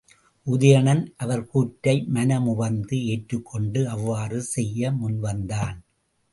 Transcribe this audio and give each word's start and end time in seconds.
உதயணன் 0.47 1.03
அவர் 1.17 1.43
கூற்றை 1.47 1.95
மனமுவந்து 2.07 3.05
ஏற்றுக்கொண்டு 3.05 3.89
அவ்வாறு 3.89 4.41
செய்ய 4.49 4.91
முன்வந்தான். 4.91 5.79